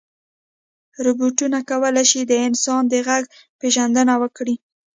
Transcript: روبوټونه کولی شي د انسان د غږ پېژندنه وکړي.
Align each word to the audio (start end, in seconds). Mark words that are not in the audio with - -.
روبوټونه 1.05 1.59
کولی 1.69 2.05
شي 2.11 2.21
د 2.23 2.33
انسان 2.47 2.81
د 2.87 2.93
غږ 3.07 3.23
پېژندنه 3.59 4.13
وکړي. 4.21 4.55